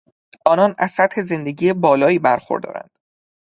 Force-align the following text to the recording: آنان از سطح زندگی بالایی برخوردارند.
آنان 0.45 0.75
از 0.77 0.91
سطح 0.91 1.21
زندگی 1.21 1.73
بالایی 1.73 2.19
برخوردارند. 2.19 2.99